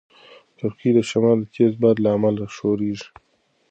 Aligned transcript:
کړکۍ 0.57 0.89
د 0.95 0.99
شمال 1.09 1.37
د 1.41 1.45
تېز 1.55 1.73
باد 1.81 1.95
له 2.03 2.09
امله 2.15 2.43
ښورېږي. 2.55 3.07